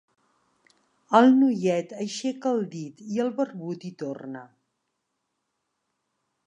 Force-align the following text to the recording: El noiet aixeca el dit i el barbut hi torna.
El 1.19 1.27
noiet 1.41 1.93
aixeca 2.05 2.55
el 2.59 2.65
dit 2.73 3.05
i 3.17 3.21
el 3.25 3.31
barbut 3.41 3.87
hi 3.87 3.93
torna. 4.05 4.45